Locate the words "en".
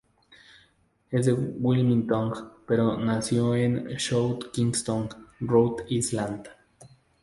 3.53-3.99